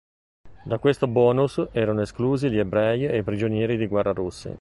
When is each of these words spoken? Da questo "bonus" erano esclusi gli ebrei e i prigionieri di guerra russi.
Da 0.63 0.79
questo 0.79 1.05
"bonus" 1.05 1.63
erano 1.73 2.01
esclusi 2.01 2.49
gli 2.49 2.57
ebrei 2.57 3.05
e 3.05 3.19
i 3.19 3.23
prigionieri 3.23 3.77
di 3.77 3.85
guerra 3.85 4.13
russi. 4.13 4.49